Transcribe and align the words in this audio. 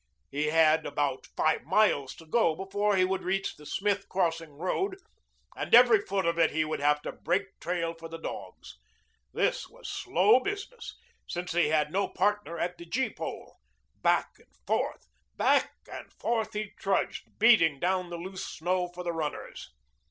He 0.31 0.47
had 0.47 0.83
about 0.87 1.27
five 1.37 1.63
miles 1.63 2.15
to 2.15 2.25
go 2.25 2.55
before 2.55 2.95
he 2.95 3.05
would 3.05 3.21
reach 3.21 3.55
the 3.55 3.67
Smith 3.67 4.09
Crossing 4.09 4.53
road 4.53 4.97
and 5.55 5.75
every 5.75 6.01
foot 6.01 6.25
of 6.25 6.39
it 6.39 6.49
he 6.49 6.65
would 6.65 6.79
have 6.79 7.03
to 7.03 7.11
break 7.11 7.43
trail 7.59 7.93
for 7.93 8.09
the 8.09 8.17
dogs. 8.17 8.79
This 9.31 9.69
was 9.69 9.87
slow 9.87 10.39
business, 10.39 10.95
since 11.27 11.51
he 11.51 11.67
had 11.67 11.91
no 11.91 12.07
partner 12.07 12.57
at 12.57 12.79
the 12.79 12.85
gee 12.87 13.13
pole. 13.13 13.57
Back 14.01 14.29
and 14.39 14.51
forth, 14.65 15.05
back 15.37 15.71
and 15.87 16.11
forth 16.13 16.53
he 16.53 16.71
trudged, 16.79 17.37
beating 17.37 17.79
down 17.79 18.09
the 18.09 18.17
loose 18.17 18.43
snow 18.43 18.87
for 18.95 19.03
the 19.03 19.13
runners. 19.13 19.69